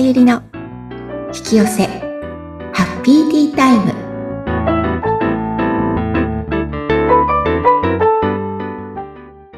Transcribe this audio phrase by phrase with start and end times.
[0.00, 0.42] ゆりの
[1.26, 1.86] 引き寄せ
[2.72, 3.92] ハッピーティータイム。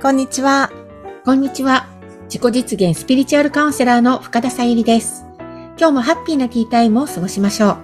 [0.03, 0.73] こんにちは。
[1.25, 1.87] こんにちは。
[2.25, 5.25] 自己実現スピリチュアルカウンセラーの深田さゆりです。
[5.79, 7.77] 今日もハッピーなティータイムを過ごしましょ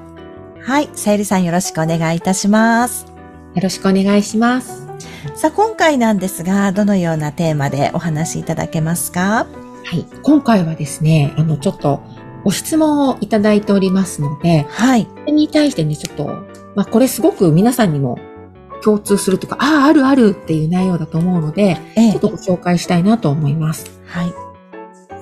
[0.56, 0.61] う。
[0.61, 3.06] はい、さゆりさんよろしくお願いいたします。
[3.55, 4.84] よろしくお願いします。
[5.37, 9.47] さあ今回なんですがどのようなテーマでお話しいただけますか？
[9.84, 10.05] はい。
[10.25, 12.02] 今回はですね、あの、ちょっと、
[12.45, 15.09] ご質問をいただいておりますので、はい。
[15.10, 16.27] それに対してね、ちょっと、
[16.74, 18.19] まあ、これすごく皆さんにも
[18.83, 24.01] 共通するとか、ああ、あるあるっていう内容だと思うので、ええ、ちょっとご紹介したいなと思います。
[24.06, 24.32] はい。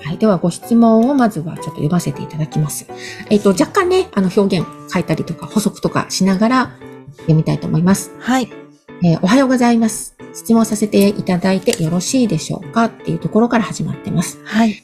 [0.04, 0.18] はい。
[0.18, 2.86] では、ご質問をまずはちょっと読ませていただきます。
[3.30, 6.76] えっ、と、若干ね、あの、表現書いたりとか、補足とかしながら
[7.18, 8.12] 読みたいと思います。
[8.20, 8.48] はい。
[9.02, 10.16] えー、おはようございます。
[10.32, 14.38] 質問させていただいてよろしいでしょうかっていうところから始まってます。
[14.44, 14.82] はい。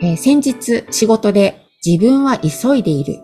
[0.00, 3.20] えー、先日仕事で自分は急いでいる、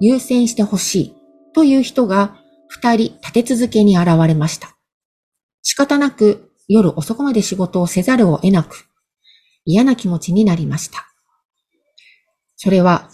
[0.00, 1.16] 優先してほしい
[1.54, 2.36] という人が
[2.68, 4.76] 二人立て続けに現れました。
[5.62, 8.86] 仕方なく夜遅くまで仕事をせざるを得なく
[9.64, 11.08] 嫌な気持ちになりました。
[12.56, 13.10] それは、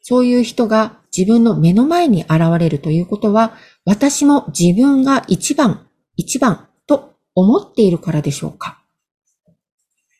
[0.00, 8.82] そういう人が自分の目の前に現れるということは、私も自分が一番一番と思っているからでしょうか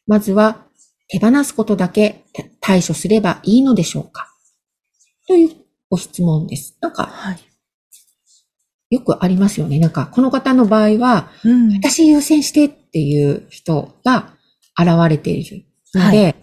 [0.06, 0.67] まずは
[1.08, 2.24] 手放すことだけ
[2.60, 4.28] 対処すればいいのでしょうか？
[5.26, 5.50] という
[5.90, 6.76] ご質問です。
[6.80, 7.38] なんか、はい、
[8.90, 9.78] よくありますよね。
[9.78, 14.34] なんか、この方の場合は、うん、私優先してっていう人が
[14.78, 15.64] 現れている
[15.94, 16.36] ので、はい、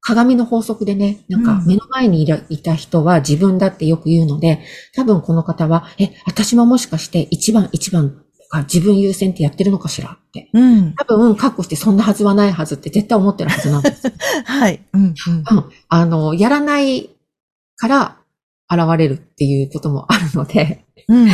[0.00, 4.62] 鏡の法則でね、なんか目の前にいた人は自分だってよく言うので、
[4.94, 10.48] 多分この方は、え、私ももしかして一番一番あ、自分優先ってやってるのかしらって。
[10.52, 10.94] うん。
[10.94, 14.12] 多分、確保してそんなはずはないはずって絶対思ってるはずなんです。
[14.44, 14.80] はい。
[14.92, 15.12] うん、うん。
[15.50, 15.64] うん。
[15.88, 17.10] あの、やらない
[17.76, 18.16] から
[18.70, 21.26] 現れるっていうこともあるので、うん。
[21.26, 21.32] 例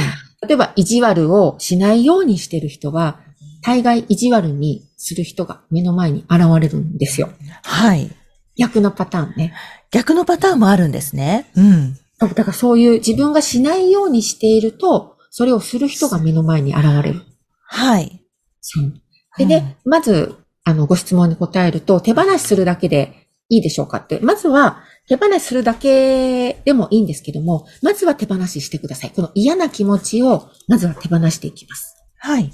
[0.51, 3.21] えば、意地悪をしないようにしてる人は、
[3.63, 7.31] 大概意地悪にする人が目の前に現れるんですよ。
[7.63, 8.11] はい。
[8.57, 9.55] 逆のパターンね。
[9.91, 11.51] 逆のパターンもあるんですね。
[11.57, 11.97] うん。
[12.19, 17.23] だからそういう自分がしないようにしていると、それをする人が目の前に現れる。
[17.67, 18.25] はい。
[18.61, 18.95] そう。
[19.37, 24.21] でね、うん、まず、あの、ご質問に答えると、手放しするだけでいいでしょうかって。
[24.21, 29.11] まずは、手放しするだけでもいいんですけども、まずは手放ししてください。
[29.11, 31.97] この嫌な気持ちを、まずは手放していきます。
[32.19, 32.53] はい。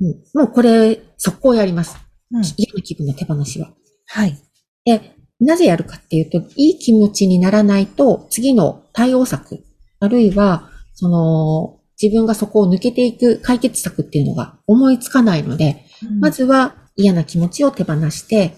[0.00, 1.98] うん、もうこれ、速攻やります。
[2.30, 3.72] うん、嫌な気分の手放しは。
[4.06, 4.38] はい。
[4.84, 9.64] で、なぜやるかっていうと、いい気持ちにならないと、次の対応策、
[9.98, 18.54] あるいは、その、自分がそこを抜けていく解決策っていうのが思いつかないので、うん、まずは嫌な気持ちを手放して、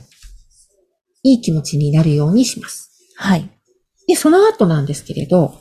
[1.24, 2.90] いい気持ちになるようにします。
[3.16, 3.48] はい。
[4.08, 5.54] で、その後なんですけれど、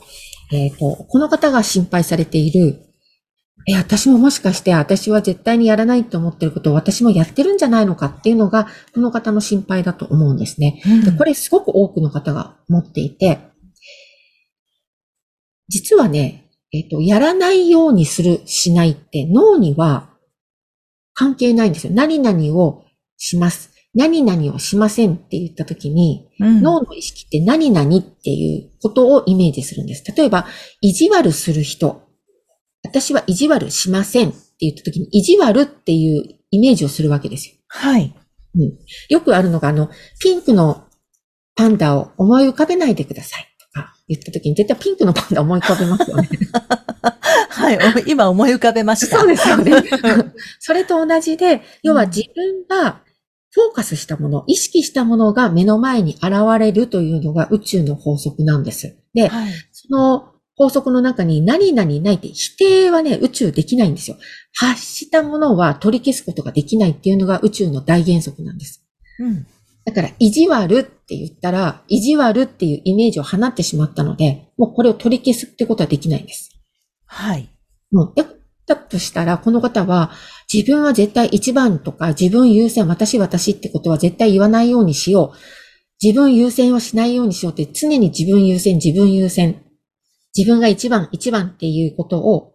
[0.52, 2.80] えっ、ー、と、この方が心配されている、
[3.68, 10.82] え、私ももしかして私は絶対にやらないと思ってることを私もやってるんじゃないのかっていうのが、この方の心配だと思うんですね。
[10.84, 13.38] うん、でこれすごく多くの方が持っていて、
[15.68, 20.10] 実はね、えっ、と、やらないようにする、しないって脳には
[21.14, 21.92] 関係ないんですよ。
[21.92, 22.84] 何々を
[23.18, 23.70] します。
[23.94, 30.04] 何々をしませんって言ったときに、うん、脳の意識って何々っていうことをイメージするんです。
[30.16, 30.46] 例えば、
[30.80, 32.02] 意地悪する人。
[32.82, 37.54] 私は意地悪しませんって言ったときに、意地悪っていうイメージをするわけですよ。
[37.68, 38.14] はい。
[38.54, 38.78] うん。
[39.10, 39.90] よくあるのが、あの、
[40.20, 40.86] ピンクの
[41.54, 43.51] パンダを思い浮かべないでください。
[44.14, 46.28] 言った時に絶対ピンクのパンダ思い浮かべますよね。
[47.50, 49.18] はい、今思い浮かべました。
[49.18, 49.82] そうですよね。
[50.58, 53.02] それと同じで、要は自分が
[53.50, 58.96] フォーカスしたもの、意識したものが目の前に現れるというのが宇宙の法則なんです。
[59.14, 64.16] で、はい、その法則の中に何々ないって否定はね、宇宙できないんですよ。
[64.54, 68.82] 発したものは取り消すことができないっていうのが宇宙の大原則なんです。
[69.18, 69.46] うん、
[69.84, 76.50] だから、意地悪って言ったら、意地悪っていうイメージを放ってしまったので、もうこれを取り消すってことはできないんです。
[77.06, 77.50] はい。
[77.90, 78.14] もう、
[78.66, 80.12] だとしたら、この方は、
[80.52, 85.38] 自分は絶対一番とか、自分優先、私私ってことは絶対言わないようにしよう。
[86.02, 89.62] 自分優先はしないようにしようって、常に自分優先、自分優先。
[90.36, 92.54] 自分が一番、一番っていうことを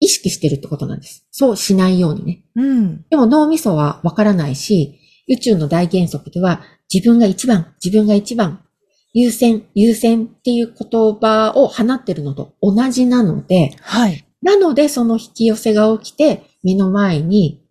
[0.00, 1.26] 意識してるってことなんです。
[1.30, 2.44] そうしないようにね。
[2.54, 3.04] うん。
[3.10, 8.64] でも脳みそはわからないし、宇宙の大原則では、自分が一番、自分が一番、
[9.12, 10.90] 優先、優先っていう言
[11.20, 14.24] 葉を放ってるのと同じなので、はい。
[14.42, 17.62] なので、その引き寄せが起きて、目の前に、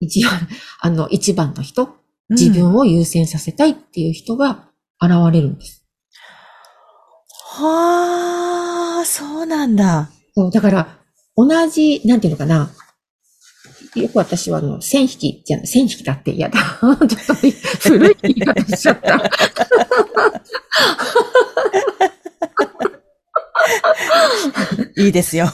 [0.00, 0.48] 一番、
[0.80, 1.88] あの、一番の人、
[2.30, 4.68] 自分を優先させたいっていう人が
[5.00, 5.84] 現れるんです。
[7.52, 10.10] はあ、そうなんだ。
[10.34, 10.98] そう、だから、
[11.36, 12.70] 同じ、なんていうのかな。
[13.94, 16.58] よく私はあの、線引きじゃない、線引きだって嫌だ。
[16.80, 19.22] ちょっと古い言い方しちゃった。
[24.96, 25.46] いいですよ。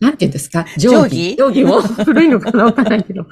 [0.00, 0.64] なんていうんですか？
[0.78, 1.36] 定規？
[1.36, 3.26] 定規も古いのかなわかんないけど。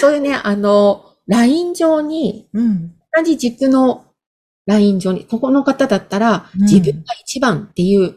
[0.00, 2.92] そういうね、あの、ライン上に、うん。
[3.16, 4.04] 同じ軸の
[4.66, 8.16] ライン上に、ここの方だったら、うん自分が一番っていう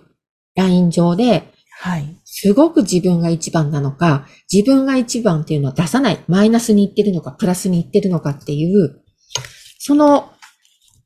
[0.56, 2.18] ライン上で、はい。
[2.43, 8.99] すごく自分が一番なのか、自分が一番っていうのを出さない、マイナスに言ってるのか、プラスに言ってるのかっていう、
[9.77, 10.31] その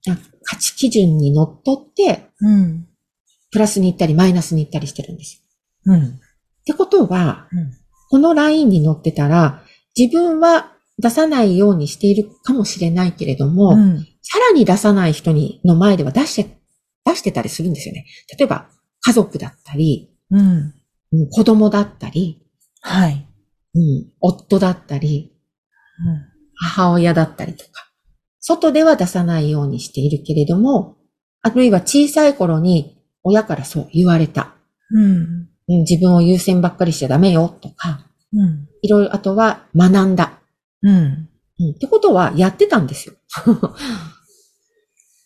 [0.05, 2.87] な価値基準にのっとって、うん。
[3.51, 5.43] プラスに行ったり、マイナスに行ったりしてるんです。
[5.85, 6.03] うん。
[6.03, 6.09] っ
[6.65, 7.73] てことは、うん
[8.09, 9.63] このラインに乗ってたら、
[9.97, 14.07] 自分は出さないようにしているかもしれないけれども、うん。
[14.21, 16.57] さらに出さない人に、の前では出して、
[17.03, 18.05] 出してたりするんですよね。
[18.38, 18.69] 例えば、
[19.01, 20.75] 家族だったり、うん。
[21.15, 22.41] うん子供だったり、
[22.81, 23.27] はい。
[23.73, 25.33] うん、夫だったり、
[26.06, 26.21] うん。
[26.56, 27.89] 母親だったりとか、
[28.39, 30.97] 外では出さないようにしているけれども、
[31.41, 34.56] あるいは小さい頃に親からそう言われた。
[34.91, 35.12] うん。
[35.67, 38.67] うん自分を優先ばっかりしちゃダメよとか、うん。
[38.81, 40.39] いろいろ、あとは学んだ。
[40.83, 41.29] うん。
[41.59, 43.15] うん、ってことはやってたんですよ。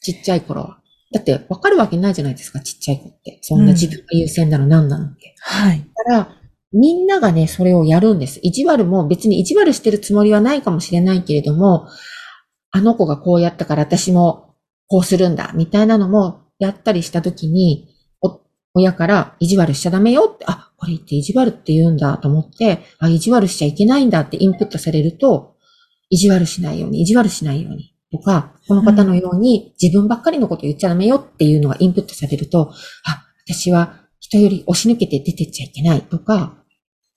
[0.01, 0.79] ちっちゃい頃は。
[1.11, 3.39] だってわかるわけないじゃないですか、ちっちゃい子って。
[3.41, 5.35] そんな自分が優先なの何なのって。
[5.39, 5.79] はい。
[5.79, 6.35] だから、
[6.71, 8.39] みんながね、それをやるんです。
[8.43, 11.87] 意地悪も別に意地悪してるつもりはないかもしれないけれども、
[12.71, 14.53] あの子がこうやったから私も
[14.87, 17.87] こうするんだ、みたいなのもやったりしたときに、
[18.21, 18.41] お
[18.75, 25.55] 親から意地悪しちゃダメよって、あ、これって意地悪って言うんだと思って、あ、意地悪しちゃいけないんだってインプットされると、
[26.11, 27.95] 意地悪しないように、意地悪しないように。
[28.11, 32.71] とか、この方のように自分ばっかりのこと言っちゃダメよっていうのがインプットされると、
[33.05, 36.57] あ、私は人より押し抜けて出てっちゃいけないとか、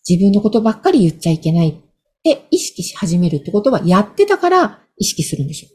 [0.09, 1.75] 自分のことばっかり言っちゃいけないっ
[2.23, 5.71] て意識し始めるってことはやってたから意識するんですよ。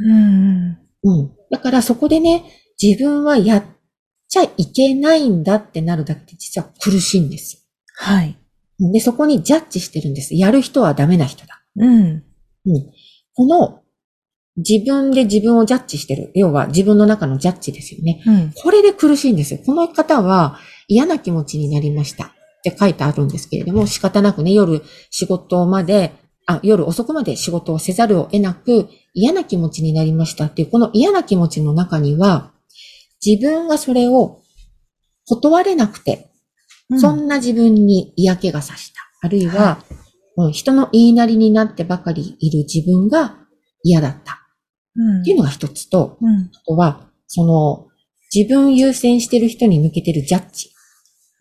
[0.00, 0.78] うん。
[1.04, 1.32] うん。
[1.50, 2.44] だからそこでね、
[2.80, 3.64] 自分はやっ
[4.28, 7.66] ちゃいけないんだってなるだけで実は苦しいんです
[7.96, 8.36] はい。
[8.78, 8.92] よ。
[8.92, 10.34] で、そこにジャッジしてるんです。
[10.34, 11.62] やる人はダメな人だ。
[11.76, 12.24] うん。
[12.66, 12.92] うん。
[13.34, 13.80] この
[14.56, 16.30] 自分で自分をジャッジしてる。
[16.34, 18.22] 要は自分の中のジャッジですよね。
[18.26, 18.52] うん。
[18.54, 19.60] これで苦しいんですよ。
[19.64, 20.58] この方は
[20.88, 22.30] 嫌な気持ちになりましたっ
[22.62, 26.12] て書いてあるんですけれども、仕方なくね、夜仕事まで、
[26.46, 32.52] あ、夜遅くまで仕事をせざるを得なく嫌な気持ちになりましたっていう、この嫌な気持ちの中には、
[33.24, 34.42] 自分がそれを
[35.26, 36.30] 断れなくて、
[36.98, 39.00] そんな自分に嫌気がさした。
[39.22, 40.06] あるいは、うん
[40.52, 43.38] 人の言いなりになってばかりいる自分が
[43.82, 44.45] 嫌だったうん。
[45.20, 46.50] っていうのが一つと、うん。
[46.54, 47.86] あとは、その、
[48.34, 50.70] 自分優先してる人に向けてるジャッジ。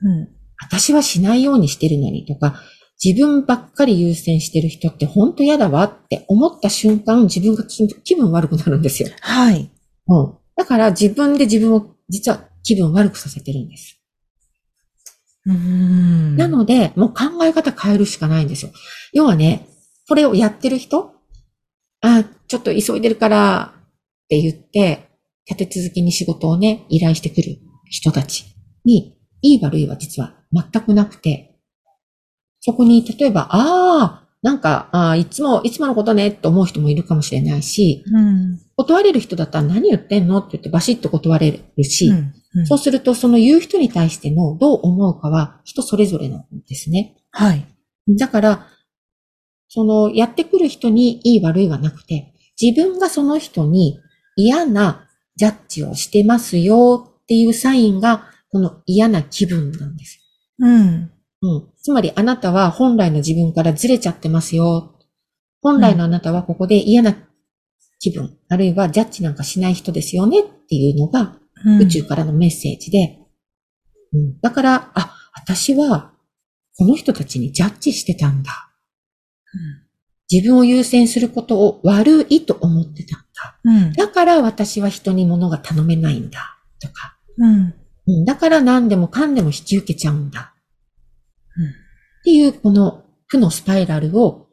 [0.02, 0.30] うん。
[0.62, 2.62] 私はしないようにしてるのにとか、
[3.04, 9.10] 自分ばっかり優先してる人って本当嫌だわって思った瞬間、自分が気気分悪くなるんですよ。
[9.22, 9.70] はい。
[10.08, 10.34] うん。
[10.56, 14.00] だから自分で自分を実は気分悪くさせてるんです。
[15.46, 16.38] うん。
[16.38, 18.72] なので、もう考え方変えるしかないんですよ。
[19.14, 19.68] 要はね、
[20.08, 21.15] これをやってる人
[22.02, 25.10] あ、ちょっと急いでるからって言って、
[25.50, 28.46] 立て続けに仕事をね、依頼してくる人たち
[28.84, 31.56] に、いい悪いは実は全くなくて、
[32.62, 38.60] そこに例えば、ああ、なんか、あーいつも、いつものことねって思う人もいるかもしれないし、うん。
[38.76, 40.38] 断れる人だったら何言ってんの？
[40.40, 42.16] って言ってバシッと断れるし、うん。
[42.18, 47.18] うんそうするとその言う人に対してのどう思うかは人それぞれなんですね。
[47.32, 47.66] はい。
[48.18, 48.68] だから、
[49.76, 54.00] その、やってくる人にいい悪いはなくて、自分がその人に
[54.38, 60.22] 嫌なジャッジをしてますよっていうサインが、この嫌な気分なんです。
[60.60, 61.12] うん。
[61.42, 61.70] うん。
[61.82, 64.96] つまり、あなたは本来の自分からずれちゃってますよ。
[65.62, 67.14] 本来のあなたはここで嫌な
[68.00, 73.18] 気分、あるいはジャッジなんかしない人ですよねっていうのが、うん宇宙からのメッセージで、
[74.14, 76.14] うん、だから、あ、私は
[76.78, 78.65] この人たちにジャッジしてたんだ。
[80.32, 83.60] 自分を優先することを悪いと思ってたんだ。
[83.64, 83.94] うん。
[83.94, 86.58] だから私は人に物が頼めないんだ。
[86.82, 87.18] とか。
[87.38, 87.74] うん。
[88.08, 90.54] うん、だから何でもかんでも引き受けちゃうんだ。
[91.58, 91.86] うん
[92.22, 94.48] っていうこの負のスパイラルを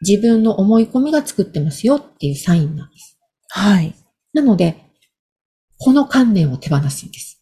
[0.00, 3.16] 自分の思い込みが作ってますよっていうサインなんです。
[3.48, 3.94] はい。
[4.32, 4.84] なので、
[5.78, 7.40] この観念を手放すんです。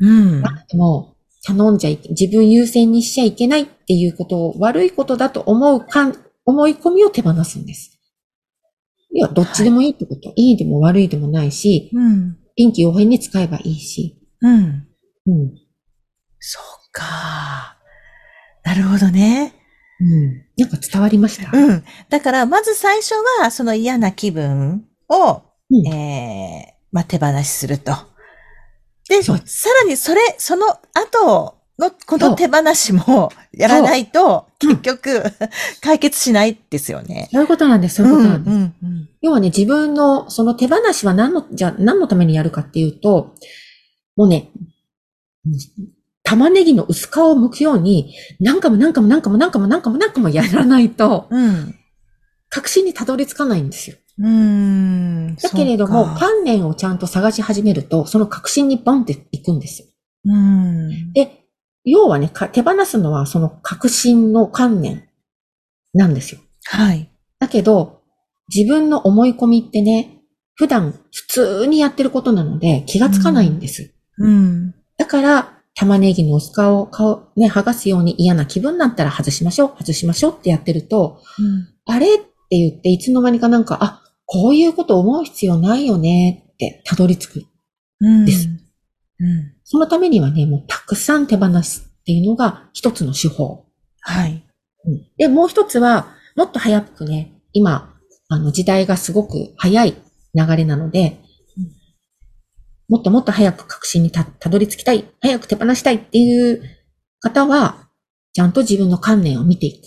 [0.00, 0.42] うん。
[0.42, 1.13] でも、
[1.46, 7.98] 頼んじゃいけ、自分優先にしちゃいけないっていうことを悪いことだと思うかん、思い込みを手放すんです。
[9.12, 10.32] いや、どっちでもいいってこと。
[10.36, 12.36] いいでも悪いでもないし、うん。
[12.56, 14.18] 臨機応変に使えばいいし。
[14.40, 14.88] うん。
[15.26, 15.54] うん。
[16.38, 17.76] そうか。
[18.64, 19.54] なるほどね。
[20.00, 20.44] うん。
[20.56, 21.56] なんか伝わりました？
[21.56, 21.84] うん。
[22.08, 27.92] だから、まず最初は、その嫌な気分を、うんえー、まあ、手放しすると。
[29.08, 35.22] で、さらにそれ、その後の、この手放しもやらないと、結局、
[35.82, 37.28] 解決しないですよね。
[37.32, 37.96] そういうことなんです。
[37.96, 38.54] そういうことなんです。
[38.54, 43.34] うんうん要はね、自分の、その手放しは何の、じゃあ何のためにやるかっていうと、
[44.16, 44.50] もうね、
[45.46, 45.52] うん
[46.26, 51.44] 玉ねぎの薄皮を剥くように、何回も何回も何回も何回も何回も何回もやらないと、うん。
[51.44, 51.74] うん。
[52.48, 53.96] 確信にたどり着かないんですよ。
[54.20, 55.03] うーん。
[55.40, 59.88] だけれども、観念をちゃんと探し始めると、その確信にボンっていくんですよ。
[60.26, 61.12] うん。
[61.12, 61.44] で、
[61.84, 65.08] 要はね、か手放すのはその確信の観念
[65.92, 66.40] なんですよ。
[66.64, 67.10] はい。
[67.38, 68.02] だけど、
[68.54, 70.20] 自分の思い込みってね、
[70.54, 73.92] 普段普通にやってることなので気がつかないんです。
[74.18, 74.74] うん。
[74.96, 81.20] だから、玉ねぎの薄皮を顔、ね、剥がすように嫌な気分になったら外しましょう、外しましょうってやってると、
[81.86, 82.14] あれ？
[82.14, 87.46] って言っていつの間にかなんか、あ、こういうこと思う必要ないよねってたどり着く。
[88.00, 88.24] うん。
[88.24, 88.48] です
[89.20, 89.54] うん。
[89.64, 93.66] そのためにはね、もうたくさん手放すっていうのが一つの手法。
[94.00, 94.44] はい。
[94.86, 97.94] うんで、もう一つは、もっと早くね、今、
[98.28, 99.94] あの、時代がすごく早い
[100.34, 101.20] 流れなので、
[102.88, 106.62] もっともっと早く確信にた、たどり着きたい、早く手放したいっていう
[107.20, 107.88] 方は、
[108.34, 109.84] ちゃんと自分の観念を見ていく。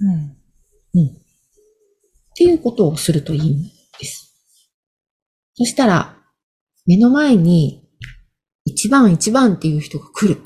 [0.00, 1.00] うん。
[1.00, 1.21] うん。
[2.32, 3.62] っていうことをするといいん
[3.98, 4.34] です。
[5.54, 6.16] そしたら、
[6.86, 7.84] 目の前に、
[8.64, 10.40] 一番一番っていう人が来る。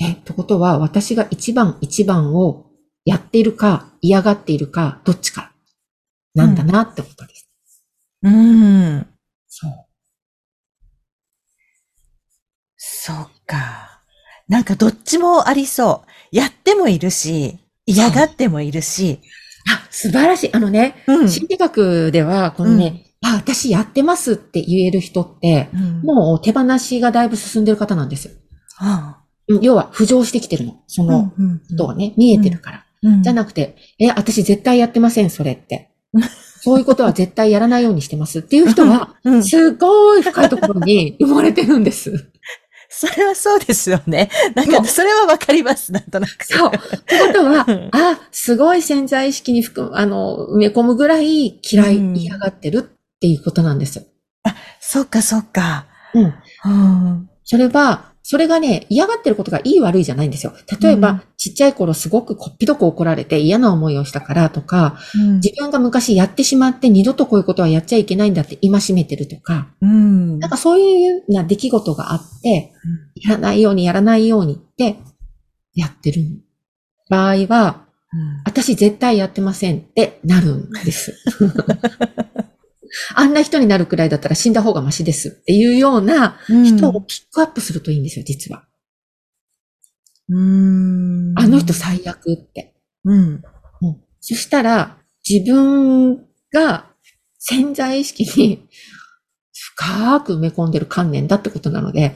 [0.00, 2.66] え、ってことは、私が一番一番を
[3.04, 5.52] やっているか、嫌がっているか、どっちか、
[6.34, 7.48] なんだなってことです。
[8.22, 9.06] うん。
[9.46, 9.88] そう。
[12.76, 13.16] そう
[13.46, 14.02] か。
[14.48, 16.36] なんかどっちもありそう。
[16.36, 19.20] やってもいるし、嫌がってもいるし。
[19.68, 20.50] あ、素晴らしい。
[20.52, 28.38] あのね、うん心理学では、このね、あ、私やってますって言える人って、うんもう手放しがだいぶ進んでる方なんです。
[28.78, 30.82] あうん要は浮上してきてるの。
[30.86, 32.84] そあのうん人がね、見えてるから。
[33.02, 35.90] うんじゃなくて、え、私絶対やってません、それって。
[36.60, 42.30] そういうことは絶対やらないようにしてますっていう人は、うんすごい深いところに生まれてるんです。
[42.98, 44.28] それはそうですよね。
[44.56, 46.44] なんか、それはわかります、なんとなく。
[46.44, 46.70] そう。
[46.74, 54.04] ってことはうん、あ、すごい潜在意識に含む、あの、埋め込むぐらい嫌い、うん嫌がってるっていうことなんです。
[54.80, 55.86] そっか、そっか。
[56.12, 56.34] うん。
[56.64, 57.30] うん。
[57.44, 60.52] それは、それがね、嫌がってることがいい悪いじゃないんですよ。
[60.82, 64.98] 例えば、うんちっちゃい頃すごくこっぴどく怒られて嫌な思いをしたからとか、
[65.42, 70.40] 自分が昔やってしまって二度とこういうことはやっちゃいけないんだって戒めてるとか、うん。
[70.40, 72.72] なんかそういうような出来事があって、
[73.14, 74.98] やらないようにやらないようにって
[75.74, 76.22] やってる
[77.08, 81.14] 場合は、うん私絶対やってませんってなるんです。
[83.20, 88.62] あんな人になるくらいだったら死んだ方がマシですっていうような人をピックアップするといいんですよ、実は。
[90.28, 91.32] うん。
[91.36, 92.76] あの人最悪って。
[93.04, 93.18] うん。
[93.18, 93.42] うん
[94.20, 94.98] そしたら、
[95.28, 96.86] 自分が
[97.40, 98.68] 潜在意識に
[99.52, 102.14] 深く埋め込んでる観念だってことなので、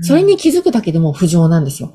[0.00, 1.92] それに気づくだけでも浮上なんですよ。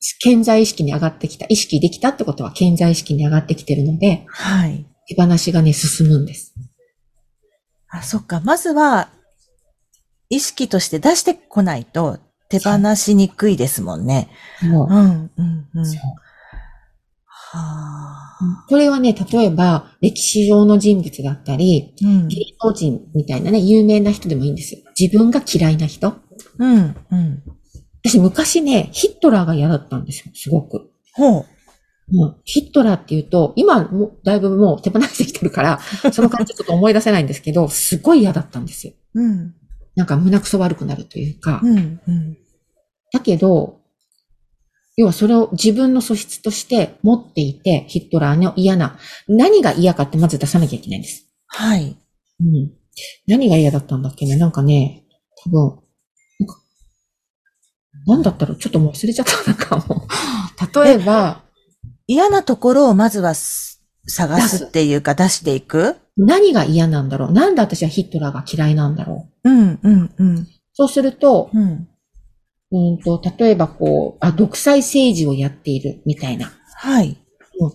[0.00, 4.84] 潜在意識に上がってきた、意識できたってことは潜在意識に上がってきてるので、はい。
[5.08, 6.54] 手放しがね、進むんです。
[7.88, 8.40] あ、そっか。
[8.40, 9.08] まずは、
[10.28, 12.18] 意識として出してこないと
[12.50, 14.28] 手放しにくいですもんね。
[14.62, 15.84] もううん、うん、うん。
[17.24, 18.66] はあ。
[18.68, 22.28] これはね、例えば、歴史上の人物だったり、うん。
[22.28, 24.80] 芸能人みたいなね、有名な人でもいいんですよ。
[24.98, 26.14] 自分が嫌いな人。
[26.58, 27.42] うん、うん。
[28.04, 30.90] 私昔ね、ヒットラーが嫌だったんですよ、すごく。
[31.14, 31.46] ほう。
[32.10, 35.78] うん、ヒットラーっていうと、今もうだいぶもう手放してきてるから、
[36.12, 38.94] その感じちょっと思い出せないんですけど、すごい嫌だったんですよ。
[39.14, 39.54] うん、
[39.94, 41.60] なんか胸くそ悪くなるというか。
[41.62, 42.38] うん、うん。
[43.12, 43.78] だけど、
[44.96, 48.98] 要はそれを自分の素質として持っていて、ヒットラーの嫌な、
[49.28, 51.26] 何が嫌かってまず出さなきゃいけないんです。
[51.46, 51.96] はい。
[52.40, 52.72] うん。
[53.26, 54.36] 何が嫌だったんだっけね？
[54.36, 55.04] なんかね、
[55.44, 55.78] 多分、
[56.40, 56.62] なんか、
[58.06, 58.56] なんだったろう？
[58.58, 59.52] ちょっともう忘れちゃった。
[59.52, 60.08] なんかもう、
[60.84, 61.44] 例えば、
[62.08, 65.96] 嫌なところをまずはす探すっていうか出していく？
[66.16, 67.32] 何が嫌なんだろう？
[67.32, 69.48] なんで私はヒットラーが嫌いなんだろう？
[69.48, 70.46] うん、うん、うん。
[70.72, 71.88] そうすると、うん。
[72.70, 76.50] うんと、例えばこう、あ、独裁政治をやっているみたいな。
[76.76, 77.16] はい。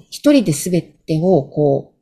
[0.09, 1.99] 一人で全てをこう、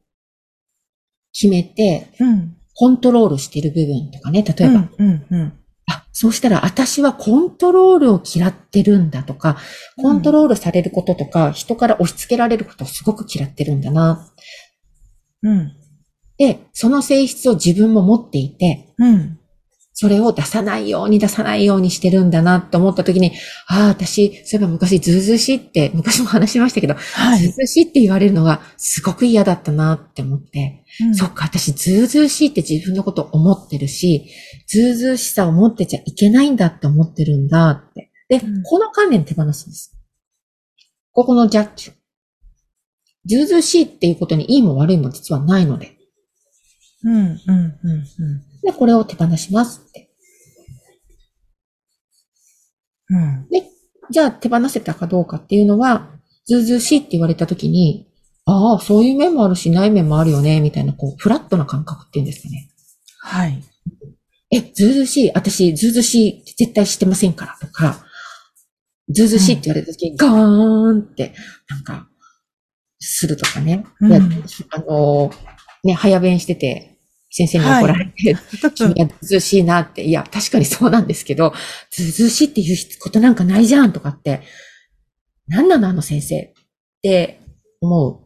[1.34, 2.56] 決めて、うん。
[2.74, 5.54] コントロールしている部分とかね、例えば、うん、うん、うん。
[5.92, 9.58] あ、そうしたら私はコントロールを嫌ってるんだとか、
[9.98, 14.28] コントロールされることとか、人から押し付けられることをすごく嫌ってるんだな。
[15.44, 15.74] うん、
[16.38, 19.40] で、その性質を自分も持っていて、うん。
[19.94, 23.34] それを出さないように出さないようにしてるんだなって思った時に、
[23.68, 27.40] ああ、私、そういえば昔ずうずうしいって、昔も話しましたけど、はい。
[27.40, 34.28] ずうしいって言われるのがすごく嫌だったなって思って、うんそっか、私ずうずうしいって自分のこと思ってるし、
[34.68, 38.12] ずうずうしさを持ってちゃいけないんだって思ってるんだって。
[38.30, 39.96] で、うんこの観念手放すんです。
[41.12, 41.92] ここのジャッジ。
[43.26, 45.98] ずうずうしいっていうことにいいも悪いも実はないので。
[47.04, 48.42] うん、うん、うん、うん。
[48.64, 50.10] で、これを手放しますって。
[53.10, 53.48] うん。
[54.12, 56.10] じゃあ手放せたかどうかっていうのは、
[56.46, 58.08] ずうずうしいって言われたときに、
[58.46, 62.70] ああ、そういう面もあるし、ない面もあるよね、みたいな、こう、フラットな感覚っていうんですかね。
[63.20, 63.64] はい。
[64.52, 68.04] え、ずうずうしい、私、ずうずうしいって絶対してませんから、とか、
[69.10, 71.34] ずうずうしいって言われたときに、ガーンって、
[71.70, 72.08] なんか、
[73.00, 73.86] するとかね。
[74.02, 74.20] うんあ
[74.80, 75.32] の、
[75.84, 76.91] ね、早弁してて、
[77.32, 78.36] 先生に怒られて、
[78.76, 81.54] 君がずうずうしいなって、いや、確かにそうなんですけど、
[81.90, 84.42] ずうずうしいって言うことなんかないじゃんとかって、
[85.48, 86.54] なんなのあの先生っ
[87.02, 87.40] て
[87.80, 88.22] 思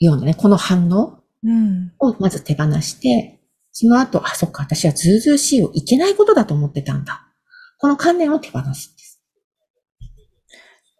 [0.00, 1.92] うようなね、この反応うん。
[2.00, 3.38] をまず手放して、
[3.72, 7.26] その後、あ、そっか、私はずうずうしいをいけないことだと思ってたんだ。
[7.78, 9.20] この観念を手放すんです。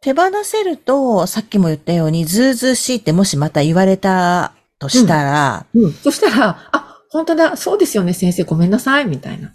[0.02, 5.92] 手放せると、さっきも言ったように、ずうずうしいってもしまた言われたとしたら、うん。
[5.94, 6.85] そしたら、あ、
[7.16, 9.54] 本当だ、そうですよね、先生、ごめんなさい、みたいな。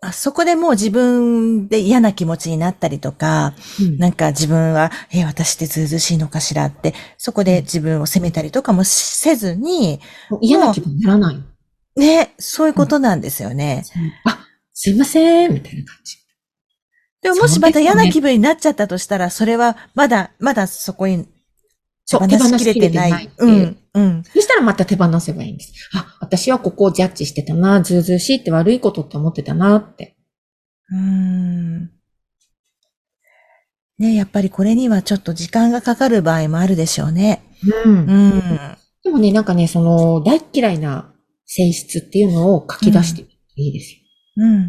[0.00, 11.42] あそこでもう自分で嫌な気持ちになったりとか、うんなんか自分は、え、私ってずうずうしいのかしらって、そこで自分を責めたりとかもせずに、もう嫌な気分にならないの。
[11.96, 13.84] ね、そういうことなんですよね。
[14.24, 16.16] あ、すいません、みたいな感じ。
[17.20, 21.28] でももしまた嫌な気分になっちゃったとしたら、それはまだ、まだそこに
[22.18, 23.30] そう、手放しきれてない。
[23.38, 24.24] ううん、うん。
[24.24, 25.72] そしたらまた手放せばいいんです。
[25.94, 30.16] あ、私はここをジャッジしてたな、ずうずうしいって悪いことって思ってたなって。
[30.90, 31.90] うーん。
[33.98, 37.42] ね、やっぱりこれにはちょっと時間がかかる場合もあるでしょうね。
[37.84, 38.42] うんうん。
[39.04, 41.14] でもね、なんかね、その、大っ嫌いな
[41.46, 43.22] 性質っていうのを書き出して
[43.56, 43.98] いいですよ。
[44.36, 44.68] うん、うん、うん。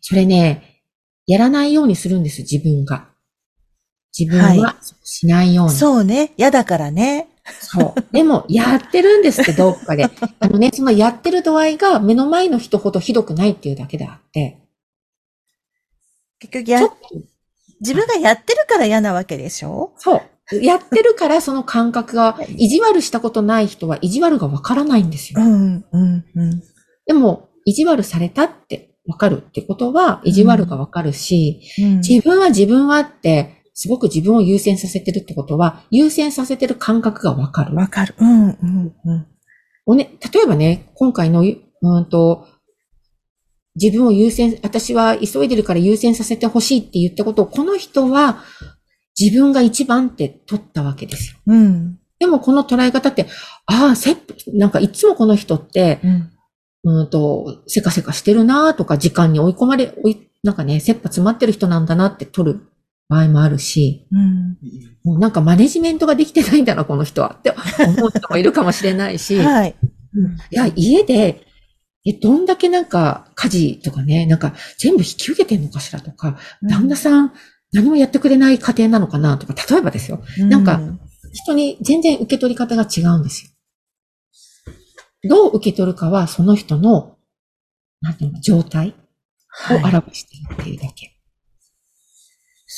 [0.00, 0.82] それね、
[1.26, 3.10] やらないようにするんです、自分が。
[4.18, 5.72] 自分ははしないように。
[5.72, 5.94] そう。
[5.96, 6.32] そうね。
[6.36, 7.28] 嫌だからね。
[8.12, 10.04] でも、やってるんですって、どっかで。
[10.40, 14.58] あのね、そのやってる度合いが目の前の人ほどひどくないっていうだけであって、
[16.40, 16.80] 結局や
[17.80, 19.92] 自分がやってるから嫌なわけでしょ？
[19.98, 20.22] そう。
[20.62, 25.40] やってるからその感覚が、意地悪したことない人は意地悪がわからないんですよ。
[25.40, 26.62] うん、うん、うん。
[27.06, 37.76] でも、意地悪されたってわかるってことは、意地悪がわかるし、うん自分は自分はって、すごく自分を優先させてるってことは、優先させてる感覚がわかる。
[37.76, 38.14] わかる。
[38.18, 39.26] うん、うん、うん。
[39.84, 42.46] おね、例えばね、今回の、うーんと、
[43.74, 48.42] 自分を優先、私は急いでるから優先させてほしいって言ったことを、この人は
[49.20, 51.38] 自分が一番って取ったわけですよ。
[51.46, 51.98] うん。
[52.18, 53.26] でもこの捉え方って、
[53.66, 54.16] ああ、せ、
[54.54, 56.30] なんかいつもこの人って、うん。
[56.84, 62.66] うーんと、せかせかしてるなとか、時間に追い込まれ、追い、なんかね、切羽詰まってる人なんだなって取る
[63.08, 64.58] 場合もあるし、うん。
[65.04, 67.54] もうなんかマネジメントができてないんだな、この人はって
[67.86, 69.76] 思う人もいるかもしれないし、 はい。
[70.50, 71.46] いや、家で、
[72.04, 77.32] え、どんだけなんか家事とかね、なんか全部引き受けてんのかしらとか、旦那さん
[77.72, 80.22] 何もやってくれない家庭なのかなとか、例えばですよ。
[80.38, 80.80] なんか
[81.32, 83.50] 人に全然受け取り方が違うんですよ。
[85.28, 87.16] どう受け取るかはその人の、
[88.00, 88.94] なんていうの、状態
[89.70, 89.94] をはい。
[89.94, 91.15] 表しているっていうだけ。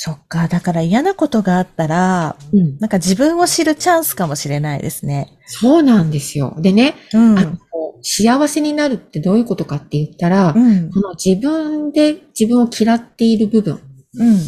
[0.01, 0.47] そっか。
[0.47, 2.79] だから嫌なことがあったら、うん。
[2.79, 5.37] なんか自分を知るチャンスかもしれないですね。
[5.47, 6.55] そうなんですよ。
[6.59, 7.37] でね、うん。
[7.37, 7.59] あの
[8.01, 10.93] 幸せになるってどういうことかって言ったら、うん。
[10.93, 13.81] この自分で自分を嫌っている部分、
[14.15, 14.39] うん。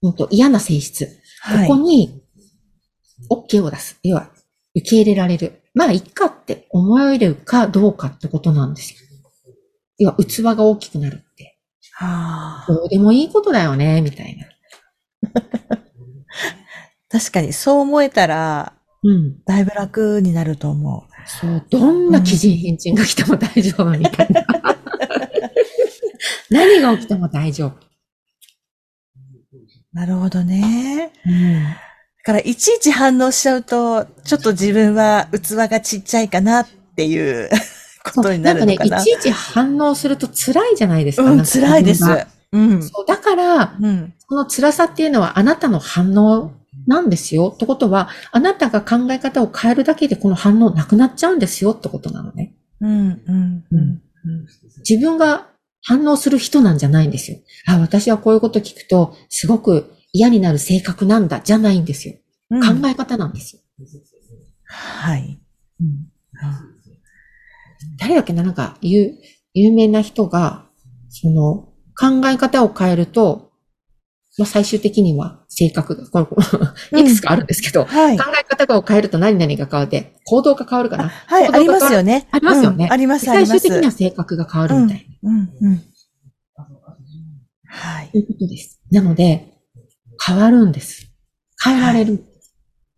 [0.00, 1.06] うんと嫌な性質、
[1.40, 1.68] はい。
[1.68, 2.22] ここに
[3.28, 3.98] OK を出す。
[4.02, 4.30] 要は、
[4.74, 5.60] 受け入れられる。
[5.74, 9.00] まあ、いっかって思えるかどうかってことなんですよ。
[9.98, 11.58] 要は、器が大きくなるって。
[11.92, 14.46] はあどうでもいいことだよね、みたいな。
[17.08, 19.44] 確かにそう思えたら、うん。
[19.44, 21.28] だいぶ楽になると思う。
[21.28, 24.46] そう、どんな奇人変人が来ても大丈夫みたいな。
[26.50, 27.76] 何が起きても大丈夫。
[29.92, 31.12] なるほどね。
[31.24, 31.64] うん。
[31.64, 31.70] だ
[32.24, 37.48] から、いちいち反応しちゃうと、ちょっと自分は器がちっちゃいかなっていう
[38.04, 38.86] ことになるのかな。
[38.86, 41.30] んかね、いちいち反応すると辛いじゃないですか。
[41.30, 42.04] うん、か辛いです。
[42.56, 42.82] うん。
[42.82, 44.14] そうだから、うん。
[44.26, 46.52] この辛さっていうのはあなたの反応
[46.86, 47.52] なんですよ。
[47.54, 52.54] ってことは、あなたが考え方を変えるだけでこの反応なくなっちゃうんですよってことなのね。
[52.80, 54.02] うん、うん、うん。
[54.88, 55.48] 自分が
[55.82, 57.38] 反応する人なんじゃないんですよ。
[57.66, 62.14] あ、私はこういうこと聞くと、すごく嫌になる性格なんだ、じゃないんですよ。
[62.50, 63.62] うん考え方なんですよ。
[64.64, 65.38] はい。
[67.98, 69.14] 誰だっけな、なんか、有、
[69.54, 70.66] 有名な人が、
[71.08, 73.50] その、考え方を変えると、
[74.38, 76.36] まあ、最終的には性格が、これ、こ
[76.92, 78.24] れいくつかあるんですけど、はい考。
[78.38, 81.08] え方を変えると何々が変わって、行動が変わるかな？
[81.08, 82.28] はい、ありますよね。
[82.30, 83.50] ありますよねうんあります、あります。
[83.50, 85.30] 最終的には性格が変わるみたいな。
[85.30, 85.82] うん、うん。
[87.66, 88.18] はいと。
[88.18, 88.82] いうことです。
[88.90, 89.54] なので、
[90.22, 91.10] 変わるんです。
[91.64, 92.24] 変えられる。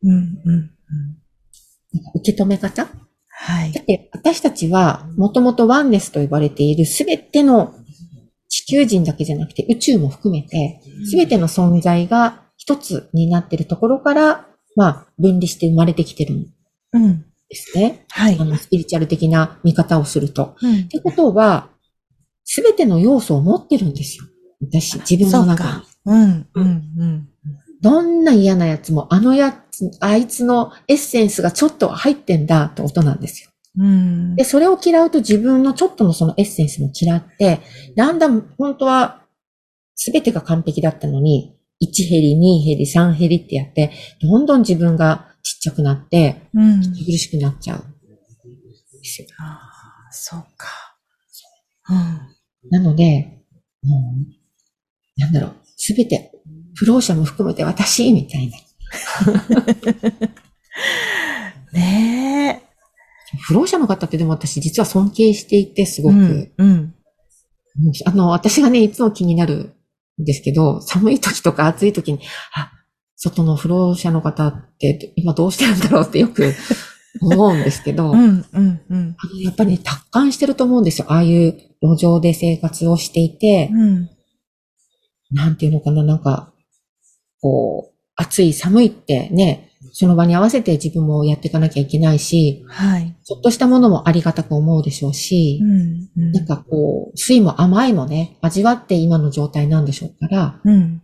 [0.02, 0.70] うん、うん。
[2.16, 2.88] 受け止め方？
[3.28, 3.80] はいだ。
[3.80, 7.87] って、私たちは、もともとワンネスと呼ばれているすべての地
[8.68, 16.46] 球人だけじゃなくて宇宙も含めて、すべての存在が一つになっているところから、まあ、分離して生まれてきてるん
[16.92, 17.24] うん。
[17.48, 18.04] ですね。
[18.10, 18.44] はいあ。
[18.44, 20.54] の、スピリチュアル的な見方をすると。
[20.60, 21.70] うんってことは、
[22.44, 24.24] すべての要素を持ってるんですよ。
[24.60, 25.86] 私、自分の中にそうか。。
[26.04, 26.66] うん、うん、
[26.98, 27.28] うん。
[27.80, 33.47] どんな嫌なやつも、あのやつ、あいつのエッセンスがちょっと入ってんだってことなんですよ。
[33.78, 37.60] うんで、それを嫌うと自分のちょっとのそのエッセンスも嫌って、
[37.96, 39.22] だんだん本当は
[39.94, 46.80] 全てが完璧だったのに、1減り、2減り、3減りってやって、どんどん自分がちっちゃくなって、うん。
[46.80, 47.84] 苦しくなっちゃう。
[49.00, 49.60] ですよあ
[50.08, 50.68] あ、そうか。
[51.90, 52.70] うん。
[52.70, 53.42] なので、
[53.82, 54.14] も
[55.16, 56.32] う、なんだろう、すべて、
[56.74, 58.58] 不老者も含めて私、みたいな。
[61.72, 62.67] ねえ。
[63.36, 66.14] 不老者の方ってでも私実は尊敬していて、すごく。
[66.14, 66.94] うん、うん。
[68.06, 69.74] あの、私がね、いつも気になる
[70.20, 72.20] んですけど、寒い時とか暑い時に、
[72.54, 72.72] あ、
[73.16, 76.54] 外の不老者の方って今どうしてるんだろうってよく
[77.20, 79.16] 思うんですけど、あうん、うん、うん。
[79.34, 81.06] のやっぱりね、達観してると思うんですよ。
[81.08, 84.10] ああいう路上で生活をしていて、うん。
[85.30, 86.52] なんていうのかな、なんか、
[87.40, 93.16] こう、暑い寒いってね、その場に合わせて自分もやっていかなきゃいけないし、はい。
[93.24, 96.32] ちょっとしたものもありがたく思うでしょうしう、ん、うん。
[96.32, 100.72] なんかこう、酸いも甘いもね、味わって今の状態なんでしょうから、うん。
[100.72, 101.02] うん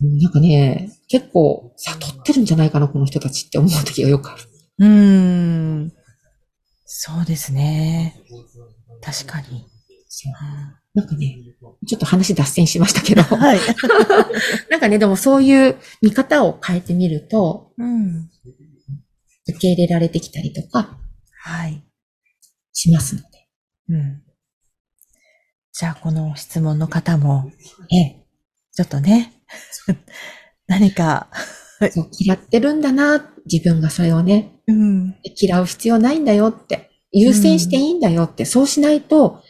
[0.00, 4.42] なんかね、結構悟ってるんじゃないかな、この人たちって思う時がよくある。
[4.78, 4.88] うー
[5.86, 5.92] ん。
[6.84, 8.14] そうですね。
[9.02, 9.64] 確かに。
[10.08, 10.32] そう
[10.98, 11.38] なんかね、
[11.86, 13.58] ちょっと話脱線しましたけど、はい。
[14.68, 18.28] なんかね、でもそういう見方を変えてみると、うん。
[19.48, 20.98] 受け入れられてきたりとか
[21.40, 21.84] はい。
[22.72, 23.26] しますので。
[23.90, 24.22] うん。
[25.72, 27.52] じゃあ、この質問の方も、
[27.92, 28.26] ええ、
[28.72, 29.34] ちょっとね、
[30.66, 31.28] 何か、
[32.18, 35.14] 嫌ってるんだな、自分がそれをね、うん。
[35.40, 39.44] 嫌う必要ないんだよって、優先していいんだよって、そうしないと、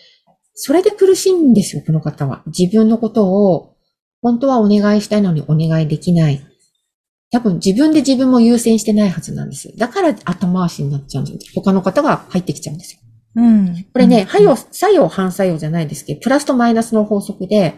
[0.60, 2.42] それで苦しいんですよ、この方は。
[2.46, 3.76] 自分のことを、
[4.20, 6.44] 本当はお願いしたいのにお願いできない。
[7.30, 9.72] 多分自分で自分も優先してないはずなんです。
[9.76, 11.52] だから後回しになっちゃうんです。
[11.54, 13.00] 他の方が入ってきちゃうんですよ。
[13.36, 13.86] うん。
[13.92, 17.74] これね、作用、作用、反作用じゃないですけど、プラスとマイナスの法則で、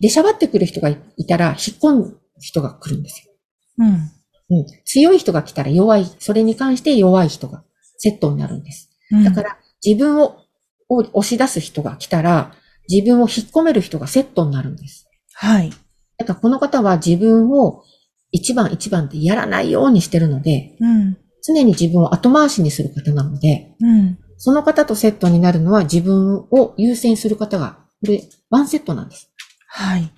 [0.00, 3.32] 出しゃばってくる人がいたら、引っ込む人が来るんですよ。
[3.78, 4.58] うん。
[4.58, 4.66] うん。
[4.84, 7.64] 強い人が来たら弱い、それに関して弱い人が
[7.96, 8.90] セットになるんです。
[9.12, 9.24] うん。
[9.24, 10.43] だから、自分を
[10.88, 12.52] を押し出す人が来たら、
[12.88, 15.08] 自分を引っ込める人がセットになるんです。
[15.34, 15.70] はい。
[16.18, 17.82] だからこの方は自分を
[18.30, 21.16] 一番一番ってやらないようにしてるので、うん。
[21.46, 24.18] 常に自分を後回しにする方なので、うん。
[24.38, 29.30] その方とセットになるのは自分を優先する方が、これ、ワンセットなんです。
[29.68, 30.10] はい。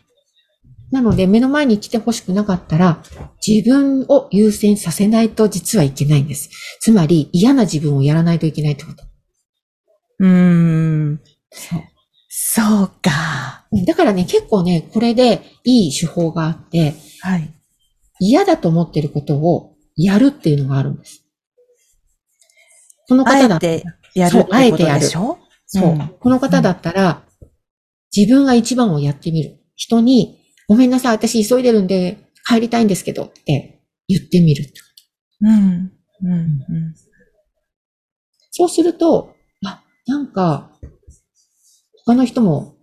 [0.90, 3.02] なので、目の前に来て欲しくなかったら、
[3.46, 6.48] 自分を優先させないと実はいけないんです。
[6.80, 9.04] つまり、嫌な自分をやらないといけないってこと。
[10.18, 11.20] うーん。
[11.50, 11.82] そう。
[12.28, 13.66] そうか。
[13.86, 17.50] だからね、結構ね、これでいい手法があって、はい。
[18.20, 21.24] 嫌だと思ってることをやるっていうのがあるんです。
[23.08, 27.24] このあ方だえてやるそうってことあえてやるでしょそう、うんこの方だったら、
[28.16, 29.58] 自分が一番をやってみる。
[29.74, 34.64] 人に、ごめんなさい、私急いでるんで帰りたいんですけどって言ってみる。
[35.42, 35.92] うん。
[36.22, 36.32] うん。
[36.32, 36.94] うん。
[38.50, 39.35] そうすると、あ、
[40.06, 40.70] なんか、
[42.04, 42.76] 他の人も、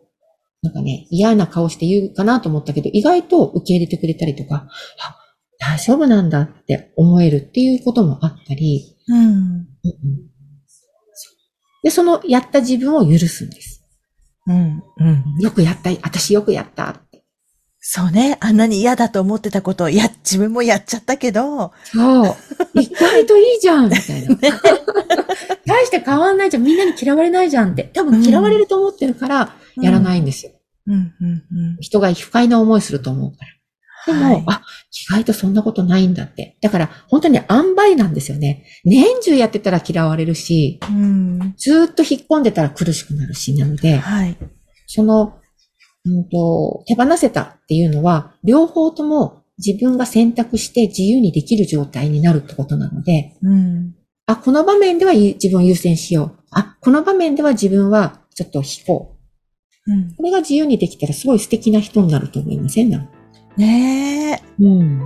[0.61, 4.67] なんかね、嫌な顔して言うかなと思ったけど、意外と受け入れてくれたりとか、
[4.99, 5.19] あ、
[5.59, 9.67] 大丈夫なんだって思えるっていうこともあったり、うん。
[11.83, 13.85] で、そのやった自分を許すんです。
[14.47, 14.83] うん。
[14.97, 15.39] うん。
[15.39, 17.01] よくやった、私よくやった。
[17.85, 18.37] そうね。
[18.39, 22.35] あんなに嫌だと思ってたことを、や、自分もやっちゃったけど、そう。
[22.75, 24.37] 意外といいじゃん みたいな。
[25.67, 26.63] 大して変わんないじゃん。
[26.63, 27.91] みんなに嫌われないじゃんって。
[27.93, 30.53] 多分嫌われると思ってるから、やらないんですよ。
[30.87, 31.77] うん、うん、うん。
[31.81, 34.13] 人が不快な思いすると思うから。
[34.13, 34.61] でも、はいあ、
[35.09, 36.57] 意外とそんなことないんだって。
[36.61, 38.65] だから、本当に塩梅なんですよね。
[38.85, 41.53] 年中やってたら嫌われるし、うん。
[41.57, 44.37] ずーっと引っ込んでたら苦しくなるし、なので、はい。
[44.87, 45.33] その、
[46.05, 53.95] うんと、手放せたっていうのは、両方とも自分が選択して自由にできる状態になるってことなので、うん。
[54.25, 56.39] あ、この場面では自分を優先しよう。
[56.51, 59.17] あ、この場面では自分はちょっと引こ
[59.87, 59.93] う。
[59.93, 60.13] うん。
[60.15, 62.89] これが自由にできたらすごい素敵な人になると思いません？
[63.57, 64.63] ねえ。
[64.63, 64.99] うん。
[64.99, 65.05] で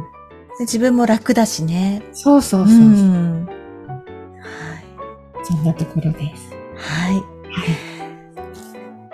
[0.61, 2.01] 自分も楽だしね。
[2.13, 2.77] そうそうそう。
[2.77, 3.45] ん。
[3.45, 3.55] はい。
[5.43, 6.51] そんなところです。
[6.75, 7.13] はい。
[7.15, 7.36] はい。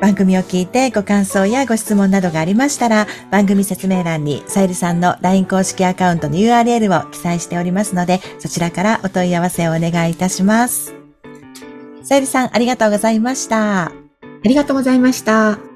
[0.04, 10.94] 番組を聞いてご感想やご質問などがありましたら、番組説明欄にさゆりさんの LINE 公式アカウントの URL を記載しておりますので、そちらからお問い合わせをお願いいたします。
[12.04, 13.86] さゆりさん、ありがとうございました。
[13.86, 13.92] あ
[14.44, 15.73] りがとうございました。